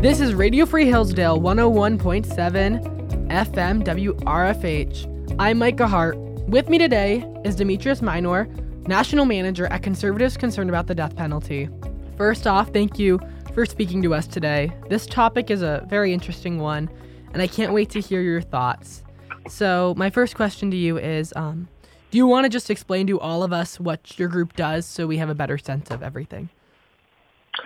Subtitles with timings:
[0.00, 5.36] This is Radio Free Hillsdale 101.7 FM WRFH.
[5.38, 6.16] I'm Micah Hart.
[6.48, 8.48] With me today is Demetrius Minor,
[8.86, 11.68] National Manager at Conservatives Concerned About the Death Penalty.
[12.16, 13.20] First off, thank you
[13.52, 14.72] for speaking to us today.
[14.88, 16.88] This topic is a very interesting one,
[17.34, 19.02] and I can't wait to hear your thoughts.
[19.48, 21.68] So, my first question to you is um,
[22.10, 25.06] Do you want to just explain to all of us what your group does so
[25.06, 26.48] we have a better sense of everything?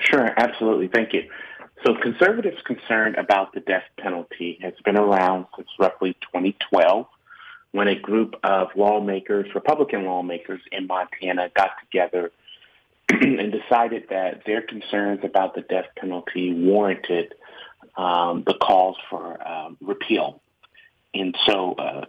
[0.00, 0.88] Sure, absolutely.
[0.88, 1.22] Thank you.
[1.84, 7.06] So, conservatives concern about the death penalty has been around since roughly 2012
[7.72, 12.32] when a group of lawmakers, Republican lawmakers in Montana, got together
[13.10, 17.34] and decided that their concerns about the death penalty warranted
[17.96, 20.40] um, the calls for um, repeal.
[21.12, 22.06] And so, uh,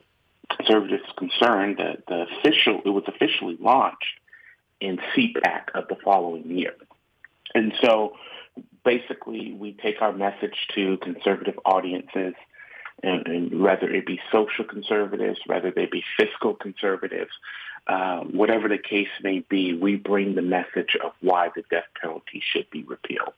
[0.55, 4.20] conservatives concerned that the official it was officially launched
[4.79, 6.76] in CPAC of the following year.
[7.53, 8.13] And so,
[8.84, 12.34] basically, we take our message to conservative audiences.
[13.03, 17.31] And, and whether it be social conservatives, whether they be fiscal conservatives,
[17.87, 22.41] uh, whatever the case may be, we bring the message of why the death penalty
[22.41, 23.33] should be repealed.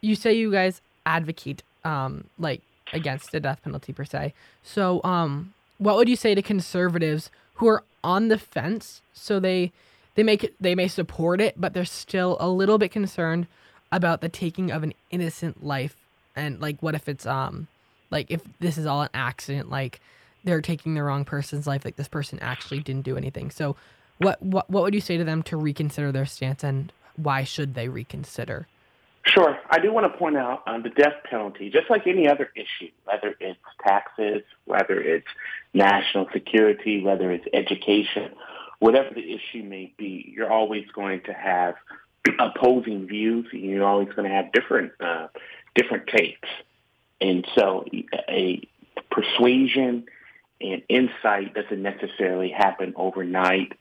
[0.00, 2.60] You say you guys advocate um, like
[2.92, 4.34] against the death penalty per se.
[4.62, 9.00] So, um, what would you say to conservatives who are on the fence?
[9.12, 9.72] So they
[10.16, 13.46] they make they may support it, but they're still a little bit concerned
[13.90, 15.96] about the taking of an innocent life,
[16.36, 17.68] and like what if it's um
[18.10, 20.00] like if this is all an accident, like
[20.44, 23.50] they're taking the wrong person's life, like this person actually didn't do anything.
[23.50, 23.76] So,
[24.18, 27.74] what what what would you say to them to reconsider their stance, and why should
[27.74, 28.66] they reconsider?
[29.26, 29.58] Sure.
[29.68, 32.90] I do want to point out um, the death penalty, just like any other issue,
[33.04, 35.26] whether it's taxes, whether it's
[35.74, 38.32] national security, whether it's education,
[38.78, 41.74] whatever the issue may be, you're always going to have
[42.38, 43.46] opposing views.
[43.52, 45.28] You're always going to have different uh,
[45.74, 46.48] different takes.
[47.20, 47.84] And so,
[48.28, 48.62] a
[49.10, 50.04] persuasion
[50.60, 53.72] and insight doesn't necessarily happen overnight.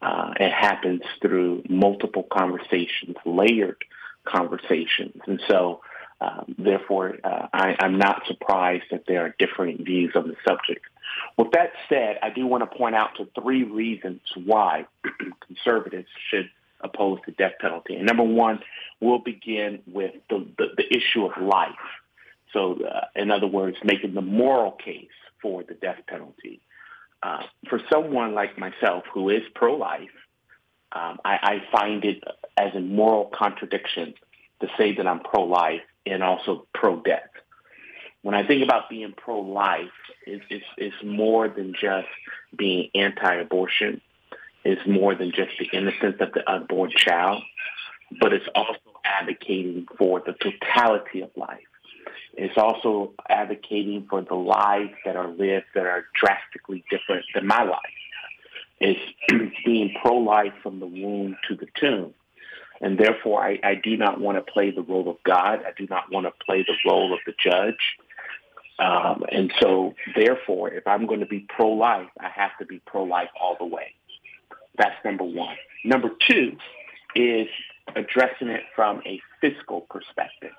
[0.00, 3.82] Uh, it happens through multiple conversations, layered
[4.24, 5.20] conversations.
[5.26, 5.80] And so,
[6.20, 10.84] um, therefore, uh, I, I'm not surprised that there are different views on the subject.
[11.36, 14.86] With that said, I do want to point out to three reasons why
[15.46, 16.50] conservatives should
[16.80, 17.96] oppose to death penalty.
[17.96, 18.60] And number one,
[19.00, 21.70] we'll begin with the, the, the issue of life.
[22.52, 25.08] So, uh, in other words, making the moral case
[25.42, 26.60] for the death penalty.
[27.22, 30.10] Uh, for someone like myself who is pro-life,
[30.92, 32.22] um, I, I find it
[32.56, 34.14] as a moral contradiction
[34.60, 37.30] to say that I'm pro-life and also pro-death.
[38.22, 39.90] When I think about being pro-life,
[40.26, 42.08] it's, it's more than just
[42.56, 44.00] being anti-abortion.
[44.66, 47.40] It's more than just the innocence of the unborn child,
[48.20, 51.60] but it's also advocating for the totality of life.
[52.34, 57.62] It's also advocating for the lives that are lived that are drastically different than my
[57.62, 57.78] life.
[58.80, 59.00] It's
[59.64, 62.12] being pro-life from the womb to the tomb.
[62.80, 65.60] And therefore, I, I do not want to play the role of God.
[65.64, 67.96] I do not want to play the role of the judge.
[68.80, 73.30] Um, and so, therefore, if I'm going to be pro-life, I have to be pro-life
[73.40, 73.94] all the way.
[74.78, 75.56] That's number one.
[75.84, 76.56] Number two
[77.14, 77.48] is
[77.94, 80.52] addressing it from a fiscal perspective.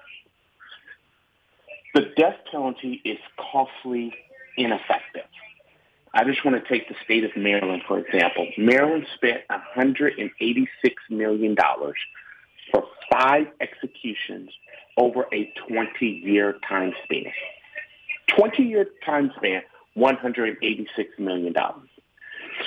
[1.94, 3.18] The death penalty is
[3.52, 4.14] costly,
[4.58, 5.26] ineffective.
[6.14, 8.48] I just want to take the state of Maryland, for example.
[8.58, 9.42] Maryland spent
[9.78, 10.68] $186
[11.10, 11.56] million
[12.72, 14.50] for five executions
[14.98, 17.32] over a 20-year time span.
[18.32, 19.62] 20-year time span,
[19.96, 20.88] $186
[21.20, 21.54] million.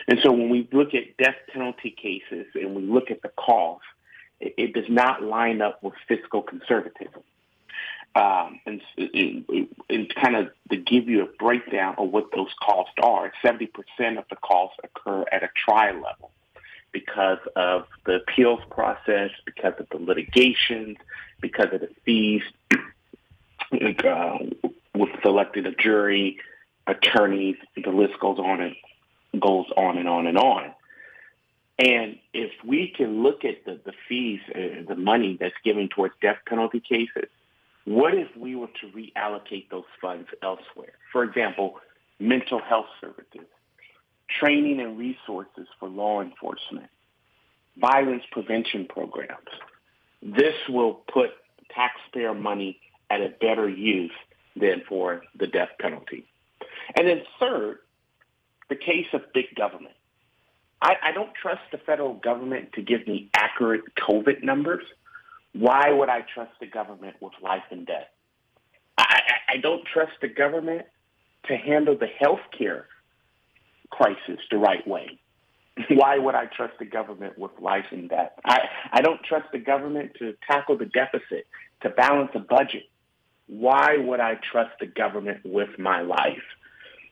[0.08, 3.84] And so when we look at death penalty cases and we look at the cost,
[4.40, 7.22] it, it does not line up with fiscal conservatism.
[8.16, 13.32] Um, and, and, kind of to give you a breakdown of what those costs are,
[13.44, 13.68] 70%
[14.18, 16.32] of the costs occur at a trial level
[16.90, 20.96] because of the appeals process, because of the litigation,
[21.40, 22.42] because of the fees
[24.04, 24.38] uh,
[24.94, 26.38] with selecting a jury,
[26.88, 28.74] attorneys, the list goes on and
[29.38, 30.72] goes on and on and on.
[31.78, 36.14] And if we can look at the, the fees, uh, the money that's given towards
[36.20, 37.30] death penalty cases,
[37.84, 40.92] what if we were to reallocate those funds elsewhere?
[41.10, 41.80] For example,
[42.18, 43.48] mental health services,
[44.28, 46.90] training and resources for law enforcement,
[47.78, 49.48] violence prevention programs.
[50.22, 51.30] This will put
[51.74, 52.78] taxpayer money
[53.08, 54.12] at a better use
[54.54, 56.26] than for the death penalty.
[56.96, 57.78] And then third,
[58.70, 59.94] the case of big government.
[60.80, 64.84] I, I don't trust the federal government to give me accurate COVID numbers.
[65.52, 68.08] Why would I trust the government with life and death?
[68.96, 70.86] I, I I don't trust the government
[71.48, 72.86] to handle the health care
[73.90, 75.18] crisis the right way.
[75.90, 78.32] Why would I trust the government with life and death?
[78.44, 78.60] I,
[78.92, 81.46] I don't trust the government to tackle the deficit,
[81.82, 82.84] to balance a budget.
[83.46, 86.42] Why would I trust the government with my life?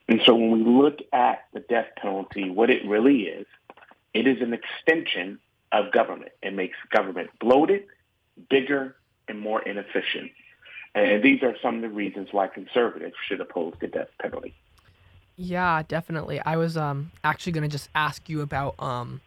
[0.08, 3.46] And so when we look at the death penalty, what it really is,
[4.14, 5.38] it is an extension
[5.70, 6.32] of government.
[6.43, 7.84] It makes government bloated,
[8.49, 8.96] bigger,
[9.28, 10.31] and more inefficient.
[10.94, 14.55] And these are some of the reasons why conservatives should oppose the death penalty.
[15.37, 16.40] Yeah, definitely.
[16.40, 19.20] I was um actually gonna just ask you about um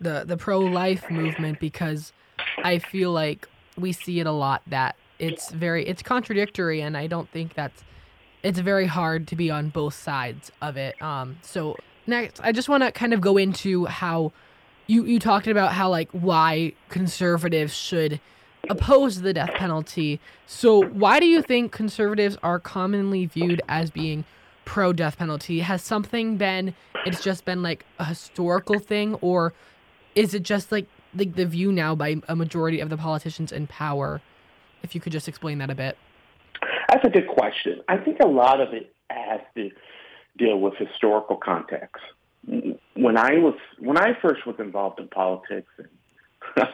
[0.00, 2.12] the the pro life movement because
[2.58, 3.48] I feel like
[3.78, 7.84] we see it a lot that it's very it's contradictory and I don't think that's
[8.46, 11.00] it's very hard to be on both sides of it.
[11.02, 11.76] Um so
[12.06, 14.32] next I just wanna kind of go into how
[14.86, 18.20] you you talked about how like why conservatives should
[18.70, 20.20] oppose the death penalty.
[20.46, 24.24] So why do you think conservatives are commonly viewed as being
[24.64, 25.60] pro death penalty?
[25.60, 26.72] Has something been
[27.04, 29.52] it's just been like a historical thing or
[30.14, 33.66] is it just like like the view now by a majority of the politicians in
[33.66, 34.20] power?
[34.84, 35.98] If you could just explain that a bit.
[36.88, 37.80] That's a good question.
[37.88, 39.70] I think a lot of it has to
[40.36, 42.02] deal with historical context.
[42.94, 45.88] When I was when I first was involved in politics, and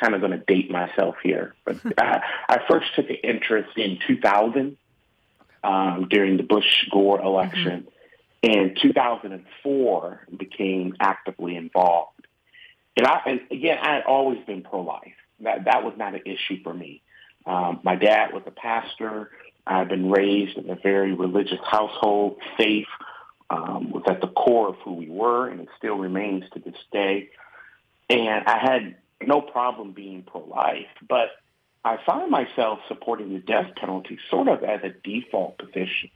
[0.00, 3.98] kind of going to date myself here, but I, I first took an interest in
[4.06, 4.76] 2000
[5.64, 7.80] um, during the Bush Gore election.
[7.80, 7.88] Mm-hmm.
[8.40, 12.24] In 2004, became actively involved.
[12.96, 15.14] And, I, and again, I had always been pro-life.
[15.40, 17.02] That that was not an issue for me.
[17.46, 19.30] Um, my dad was a pastor.
[19.68, 22.38] I've been raised in a very religious household.
[22.56, 22.86] Faith
[23.50, 26.76] um, was at the core of who we were, and it still remains to this
[26.92, 27.30] day.
[28.08, 31.28] And I had no problem being pro-life, but
[31.84, 36.10] I find myself supporting the death penalty sort of as a default position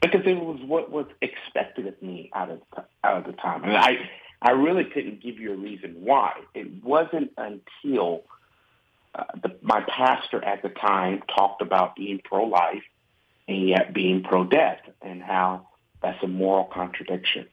[0.00, 2.60] because it was what was expected of me out of
[3.02, 3.96] out of the time, and I
[4.42, 6.32] I really couldn't give you a reason why.
[6.54, 8.24] It wasn't until
[9.16, 12.82] uh, the, my pastor at the time talked about being pro-life
[13.48, 15.68] and yet being pro-death, and how
[16.02, 17.46] that's a moral contradiction.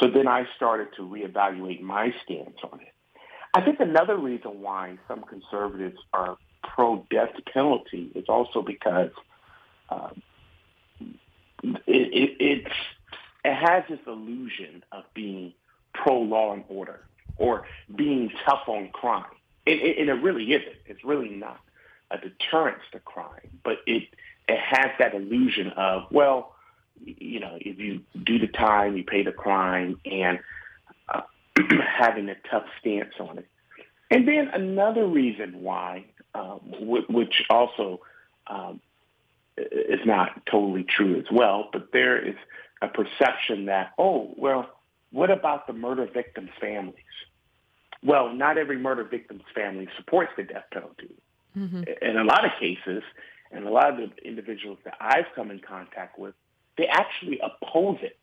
[0.00, 2.92] So then I started to reevaluate my stance on it.
[3.54, 9.10] I think another reason why some conservatives are pro-death penalty is also because
[9.90, 10.22] um,
[11.62, 12.74] it, it, it's,
[13.44, 15.52] it has this illusion of being
[15.94, 17.00] pro-law and order
[17.36, 19.24] or being tough on crime.
[19.68, 20.76] It, and it really isn't.
[20.86, 21.60] It's really not
[22.10, 24.04] a deterrence to crime, but it,
[24.48, 26.54] it has that illusion of, well,
[27.04, 30.38] you know, if you do the time, you pay the crime, and
[31.08, 31.20] uh,
[31.98, 33.46] having a tough stance on it.
[34.10, 36.60] And then another reason why, um,
[37.08, 38.00] which also
[38.46, 38.80] um,
[39.56, 42.36] is not totally true as well, but there is
[42.80, 44.70] a perception that, oh, well,
[45.10, 46.94] what about the murder victims' families?
[48.02, 51.10] Well, not every murder victim's family supports the death penalty.
[51.56, 51.82] Mm-hmm.
[52.02, 53.02] In a lot of cases,
[53.50, 56.34] and a lot of the individuals that I've come in contact with,
[56.76, 58.18] they actually oppose it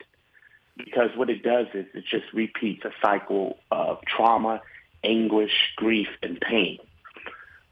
[0.78, 4.62] because what it does is it just repeats a cycle of trauma
[5.04, 6.80] anguish, grief, and pain.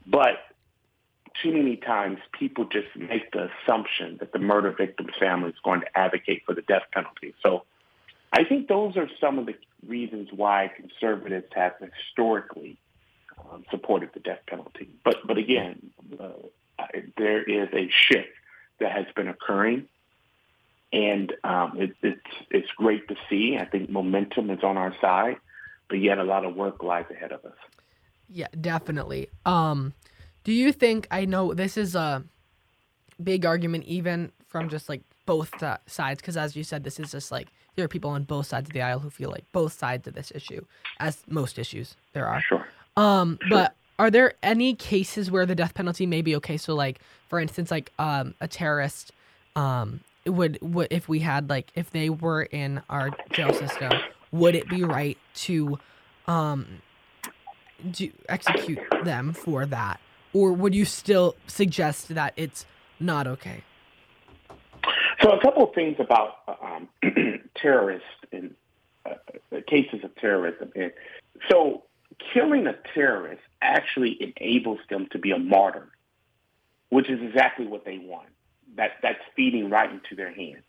[0.06, 0.38] But
[1.42, 5.80] too many times people just make the assumption that the murder victim's family is going
[5.80, 7.34] to advocate for the death penalty.
[7.42, 7.64] So
[8.34, 9.54] I think those are some of the
[9.86, 12.78] reasons why conservatives have historically
[13.38, 14.90] um, supported the death penalty.
[15.04, 16.32] But but again, uh,
[17.16, 18.28] there is a shift
[18.80, 19.86] that has been occurring,
[20.92, 23.56] and um, it, it's it's great to see.
[23.56, 25.36] I think momentum is on our side
[25.88, 27.56] but yet a lot of work lies ahead of us.
[28.28, 29.28] Yeah, definitely.
[29.44, 29.92] Um,
[30.42, 32.24] do you think I know this is a
[33.22, 35.52] big argument even from just like both
[35.86, 38.68] sides because as you said this is just like there are people on both sides
[38.68, 40.64] of the aisle who feel like both sides of this issue
[41.00, 42.40] as most issues there are.
[42.40, 42.66] Sure.
[42.96, 43.58] Um, sure.
[43.58, 46.56] but are there any cases where the death penalty may be okay?
[46.56, 49.12] So like for instance like um a terrorist
[49.56, 53.92] um would would if we had like if they were in our jail system
[54.32, 55.78] would it be right to
[56.26, 56.66] um
[57.90, 60.00] do execute them for that
[60.32, 62.64] or would you still suggest that it's
[62.98, 63.62] not okay
[65.20, 66.88] so a couple of things about um,
[67.56, 68.54] terrorists and
[69.06, 69.14] uh,
[69.66, 70.92] cases of terrorism And
[71.50, 71.84] so
[72.32, 75.88] killing a terrorist actually enables them to be a martyr
[76.90, 78.28] which is exactly what they want
[78.76, 80.64] that that's feeding right into their hands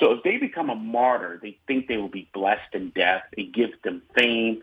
[0.00, 3.22] so if they become a martyr, they think they will be blessed in death.
[3.36, 4.62] It gives them fame.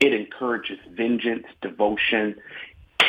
[0.00, 2.36] It encourages vengeance, devotion,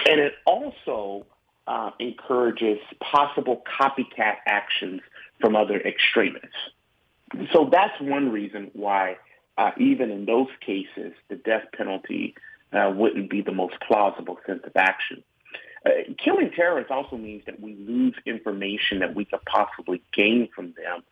[0.07, 1.27] and it also
[1.67, 5.01] uh, encourages possible copycat actions
[5.39, 6.49] from other extremists.
[7.53, 9.17] So that's one reason why,
[9.57, 12.35] uh, even in those cases, the death penalty
[12.73, 15.23] uh, wouldn't be the most plausible sense of action.
[15.85, 15.89] Uh,
[16.23, 21.03] killing terrorists also means that we lose information that we could possibly gain from them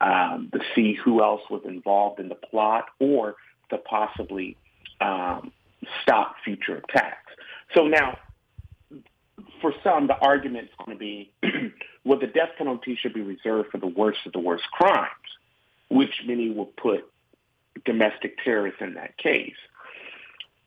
[0.00, 3.36] um, to see who else was involved in the plot or
[3.70, 4.56] to possibly
[5.00, 5.52] um,
[6.02, 7.32] stop future attacks.
[7.74, 8.18] So now,
[9.60, 11.32] for some, the argument is going to be,
[12.04, 15.10] well, the death penalty should be reserved for the worst of the worst crimes,
[15.88, 17.04] which many will put
[17.84, 19.56] domestic terrorists in that case.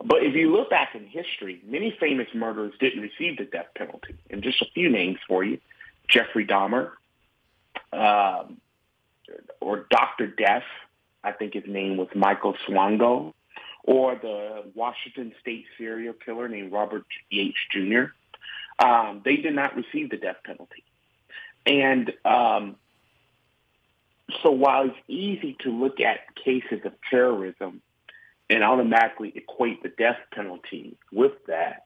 [0.03, 4.15] But if you look back in history, many famous murderers didn't receive the death penalty.
[4.29, 5.59] And just a few names for you,
[6.07, 6.91] Jeffrey Dahmer,
[7.91, 8.57] um,
[9.59, 10.27] or Dr.
[10.27, 10.63] Death,
[11.24, 13.33] I think his name was Michael Swango,
[13.83, 18.05] or the Washington State serial killer named Robert Yates Jr.
[18.79, 20.83] Um, they did not receive the death penalty.
[21.65, 22.75] And um,
[24.43, 27.81] so while it's easy to look at cases of terrorism
[28.50, 31.84] and automatically equate the death penalty with that,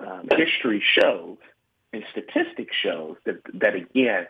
[0.00, 1.36] um, history shows
[1.92, 4.26] and statistics shows that, that again,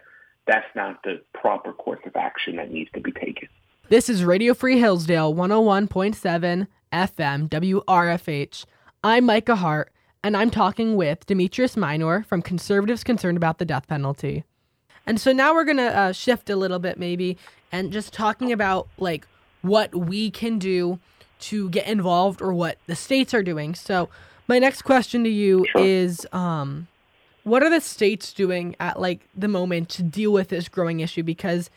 [0.46, 3.48] that's not the proper course of action that needs to be taken.
[3.88, 8.64] This is Radio Free Hillsdale 101.7 FM WRFH.
[9.02, 9.92] I'm Micah Hart,
[10.22, 14.44] and I'm talking with Demetrius Minor from Conservatives Concerned About the Death Penalty.
[15.06, 17.36] And so now we're going to uh, shift a little bit, maybe,
[17.70, 19.26] and just talking about like
[19.62, 20.98] what we can do
[21.40, 23.74] to get involved or what the states are doing.
[23.74, 24.08] So,
[24.46, 26.86] my next question to you is um,
[27.44, 31.22] what are the states doing at like the moment to deal with this growing issue?
[31.22, 31.70] Because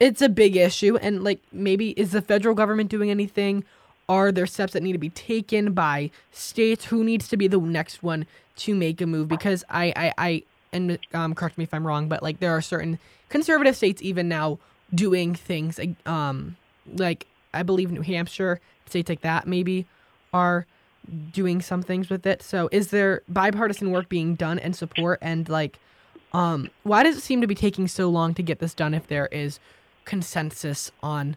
[0.00, 3.64] it's a big issue and like maybe is the federal government doing anything?
[4.08, 6.86] Are there steps that need to be taken by states?
[6.86, 9.28] Who needs to be the next one to make a move?
[9.28, 10.42] Because i i, I
[10.72, 12.98] and um, correct me if i'm wrong but like there are certain
[13.28, 14.58] conservative states even now
[14.94, 16.56] doing things um
[16.94, 19.86] like i believe new hampshire states like that maybe
[20.32, 20.66] are
[21.32, 22.42] doing some things with it.
[22.42, 25.78] So is there bipartisan work being done and support and like
[26.32, 29.06] um why does it seem to be taking so long to get this done if
[29.06, 29.58] there is
[30.04, 31.36] consensus on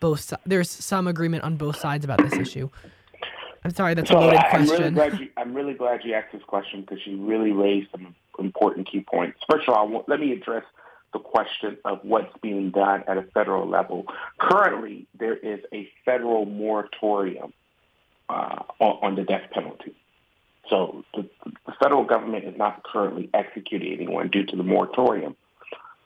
[0.00, 0.42] both sides?
[0.46, 2.70] There's some agreement on both sides about this issue.
[3.64, 4.76] I'm sorry, that's so a loaded I'm question.
[4.76, 8.14] Really glad you, I'm really glad you asked this question because you really raised some
[8.38, 9.38] important key points.
[9.50, 10.64] First of all, let me address
[11.12, 14.04] the question of what's being done at a federal level.
[14.38, 17.52] Currently, there is a federal moratorium
[18.28, 19.94] uh, on, on, the death penalty.
[20.68, 21.26] So the,
[21.66, 25.34] the, federal government is not currently executing anyone due to the moratorium.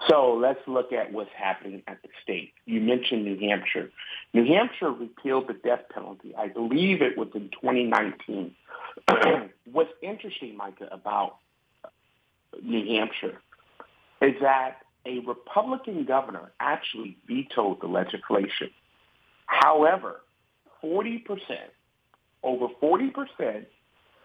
[0.08, 2.52] So let's look at what's happening at the state.
[2.64, 3.90] You mentioned New Hampshire.
[4.32, 6.34] New Hampshire repealed the death penalty.
[6.36, 8.54] I believe it was in 2019.
[9.72, 11.36] what's interesting, Micah, about
[12.60, 13.38] New Hampshire
[14.20, 18.70] is that a Republican governor actually vetoed the legislation.
[19.46, 20.20] However,
[20.82, 21.24] 40%,
[22.42, 23.66] over 40%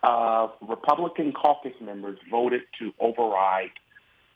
[0.04, 3.72] of Republican caucus members voted to override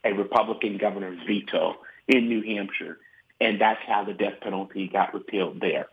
[0.03, 1.75] a Republican governor's veto
[2.07, 2.97] in New Hampshire,
[3.39, 5.87] and that's how the death penalty got repealed there.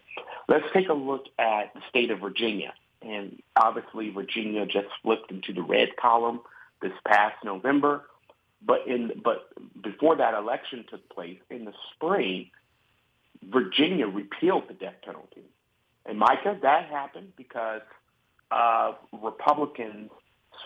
[0.49, 2.73] Let's take a look at the state of Virginia.
[3.03, 6.41] And obviously, Virginia just flipped into the red column
[6.83, 8.05] this past November.
[8.65, 9.49] But in but
[9.81, 12.51] before that election took place in the spring,
[13.43, 15.45] Virginia repealed the death penalty.
[16.07, 17.83] And Micah, that happened because
[18.51, 20.11] of Republicans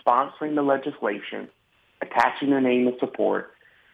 [0.05, 1.49] sponsoring the legislation,
[2.01, 3.51] attaching their name of support,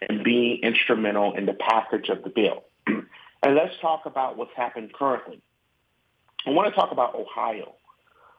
[0.07, 2.63] and being instrumental in the passage of the bill.
[2.87, 5.41] and let's talk about what's happened currently.
[6.47, 7.73] I want to talk about Ohio.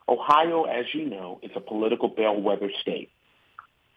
[0.08, 3.10] Ohio, as you know, is a political bellwether state.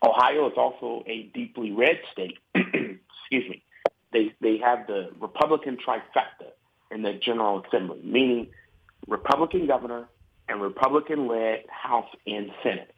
[0.03, 2.37] Ohio is also a deeply red state.
[2.55, 3.63] Excuse me.
[4.11, 6.51] They they have the Republican trifecta
[6.91, 8.47] in the General Assembly, meaning
[9.07, 10.07] Republican governor
[10.47, 12.93] and Republican-led House and Senate.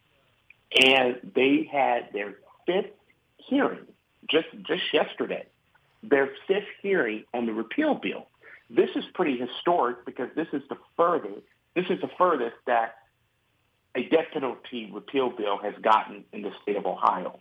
[0.83, 2.35] And they had their
[2.65, 2.91] fifth
[3.37, 3.85] hearing
[4.29, 5.45] just just yesterday.
[6.03, 8.27] Their fifth hearing on the repeal bill.
[8.69, 11.43] This is pretty historic because this is the furthest
[11.75, 12.95] this is the furthest that
[13.95, 17.39] a death penalty repeal bill has gotten in the state of Ohio.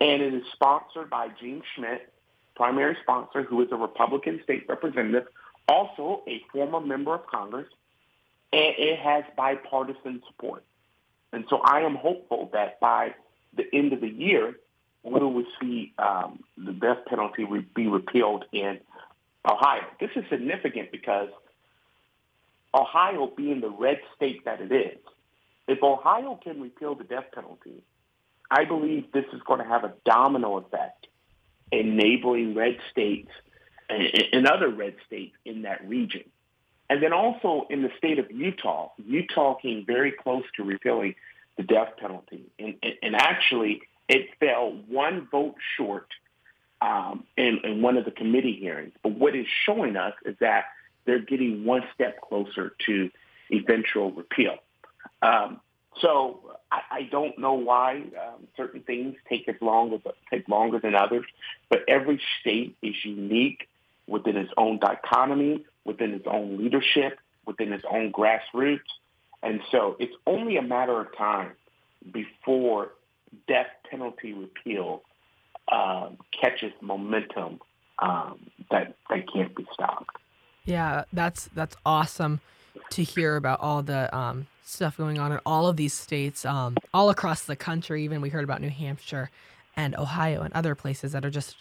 [0.00, 2.12] And it is sponsored by Jean Schmidt,
[2.54, 5.26] primary sponsor, who is a Republican state representative,
[5.68, 7.68] also a former member of Congress,
[8.52, 10.64] and it has bipartisan support.
[11.32, 13.14] And so I am hopeful that by
[13.56, 14.54] the end of the year,
[15.02, 18.80] we will see um, the death penalty be repealed in
[19.48, 19.82] Ohio.
[19.98, 21.28] This is significant because
[22.74, 24.98] Ohio being the red state that it is,
[25.68, 27.82] if Ohio can repeal the death penalty,
[28.50, 31.06] I believe this is going to have a domino effect
[31.70, 33.30] in neighboring red states
[33.88, 36.24] and other red states in that region.
[36.88, 41.14] And then also in the state of Utah, Utah came very close to repealing
[41.56, 42.44] the death penalty.
[42.58, 46.08] And, and actually, it fell one vote short
[46.80, 48.92] um, in, in one of the committee hearings.
[49.02, 50.64] But what is showing us is that
[51.04, 53.10] they're getting one step closer to
[53.52, 54.56] eventual repeal.
[55.22, 55.60] Um,
[56.00, 60.00] so I, I don't know why um, certain things take as long as
[60.30, 61.26] take longer than others,
[61.68, 63.68] but every state is unique
[64.06, 68.80] within its own dichotomy, within its own leadership, within its own grassroots,
[69.42, 71.52] and so it's only a matter of time
[72.12, 72.92] before
[73.48, 75.02] death penalty repeal
[75.70, 77.60] uh, catches momentum
[78.00, 78.38] um,
[78.70, 80.16] that that can't be stopped.
[80.64, 82.40] Yeah, that's that's awesome
[82.90, 86.76] to hear about all the um, stuff going on in all of these states, um,
[86.94, 88.04] all across the country.
[88.04, 89.30] Even we heard about New Hampshire
[89.76, 91.56] and Ohio and other places that are just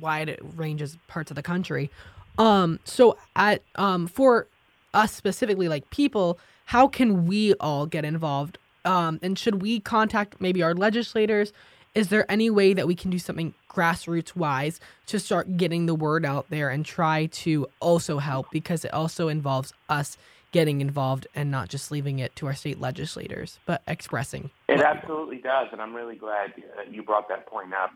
[0.00, 1.90] wide ranges parts of the country.
[2.38, 4.46] Um, so at um, for
[4.94, 8.58] us specifically, like people, how can we all get involved?
[8.84, 11.52] Um, and should we contact maybe our legislators?
[11.94, 15.94] Is there any way that we can do something grassroots wise to start getting the
[15.94, 20.16] word out there and try to also help because it also involves us
[20.56, 24.48] getting involved and not just leaving it to our state legislators, but expressing.
[24.68, 26.54] It absolutely does, and I'm really glad
[26.90, 27.92] you brought that point up.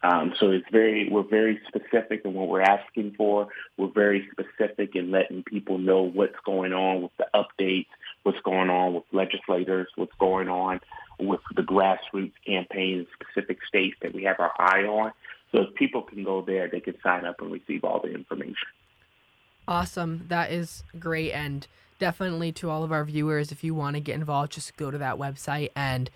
[0.03, 3.49] Um, so it's very, we're very specific in what we're asking for.
[3.77, 7.89] We're very specific in letting people know what's going on with the updates,
[8.23, 10.81] what's going on with legislators, what's going on
[11.19, 15.13] with the grassroots campaigns, specific states that we have our eye on.
[15.53, 18.69] So if people can go there, they can sign up and receive all the information.
[19.67, 20.27] Awesome.
[20.29, 21.33] That is great.
[21.33, 21.67] And
[21.99, 24.99] definitely to all of our viewers, if you want to get involved, just go to
[24.99, 26.11] that website and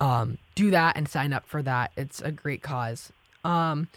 [0.00, 1.92] um, do that and sign up for that.
[1.96, 3.12] It's a great cause.
[3.44, 3.88] Um,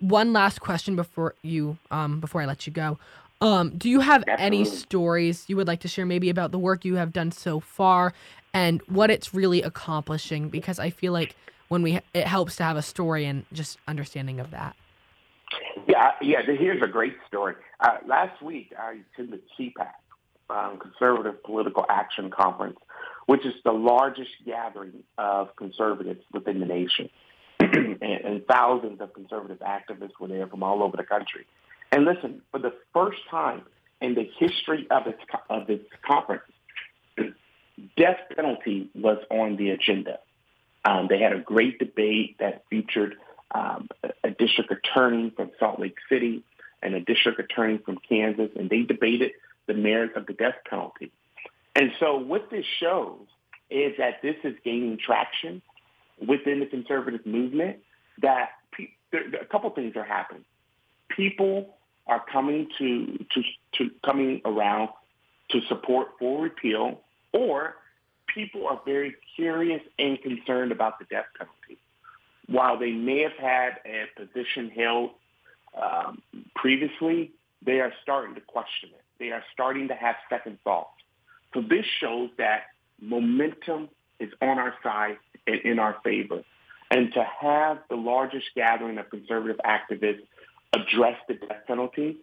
[0.00, 2.98] one last question before you um, before I let you go.
[3.40, 6.84] Um, do you have any stories you would like to share, maybe about the work
[6.84, 8.14] you have done so far
[8.54, 10.48] and what it's really accomplishing?
[10.48, 11.36] Because I feel like
[11.68, 14.74] when we it helps to have a story and just understanding of that.
[15.86, 16.42] Yeah, yeah.
[16.42, 17.54] Here's a great story.
[17.80, 19.92] Uh, last week, I attended CPAC,
[20.50, 22.78] um, Conservative Political Action Conference,
[23.26, 27.10] which is the largest gathering of conservatives within the nation.
[27.60, 31.46] and, and thousands of conservative activists were there from all over the country.
[31.92, 33.62] And listen, for the first time
[34.00, 36.42] in the history of its of its conference,
[37.96, 40.18] death penalty was on the agenda.
[40.84, 43.16] Um, they had a great debate that featured
[43.52, 43.88] um,
[44.22, 46.42] a district attorney from Salt Lake City
[46.82, 49.32] and a district attorney from Kansas, and they debated
[49.76, 51.12] merits of the death penalty.
[51.74, 53.26] And so what this shows
[53.70, 55.62] is that this is gaining traction
[56.26, 57.78] within the conservative movement,
[58.22, 60.44] that pe- there, a couple things are happening.
[61.08, 63.42] People are coming to, to,
[63.74, 64.88] to coming around
[65.50, 67.00] to support full repeal,
[67.32, 67.76] or
[68.32, 71.78] people are very curious and concerned about the death penalty.
[72.46, 75.10] While they may have had a position held
[75.80, 76.22] um,
[76.54, 77.32] previously,
[77.64, 79.02] they are starting to question it.
[79.18, 80.90] They are starting to have second thoughts.
[81.54, 82.64] So this shows that
[83.00, 83.88] momentum
[84.20, 86.42] is on our side and in our favor.
[86.90, 90.26] And to have the largest gathering of conservative activists
[90.72, 92.18] address the death penalty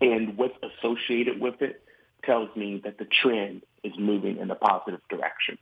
[0.00, 1.82] and what's associated with it
[2.24, 5.56] tells me that the trend is moving in a positive direction.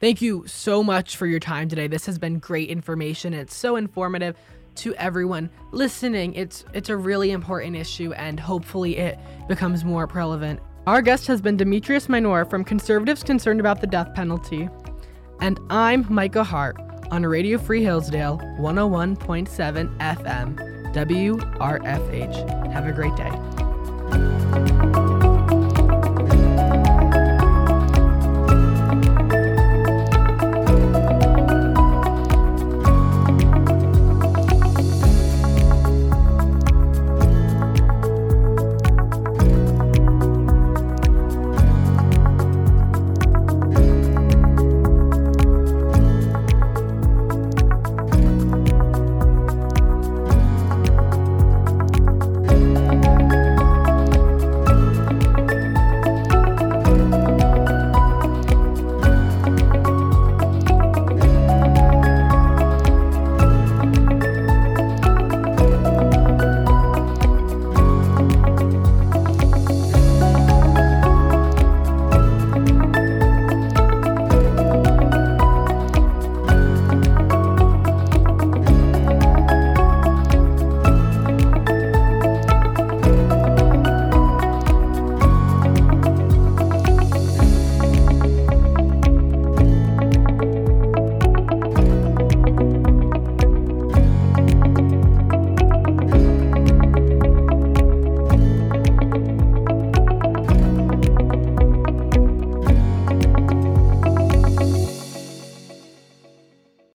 [0.00, 1.86] Thank you so much for your time today.
[1.86, 3.32] This has been great information.
[3.32, 4.36] It's so informative
[4.76, 6.34] to everyone listening.
[6.34, 10.60] It's it's a really important issue and hopefully it becomes more relevant.
[10.86, 14.68] Our guest has been Demetrius Minor from Conservatives Concerned About the Death Penalty.
[15.40, 16.76] And I'm Micah Hart
[17.10, 22.72] on Radio Free Hillsdale 101.7 FM, WRFH.
[22.72, 23.63] Have a great day.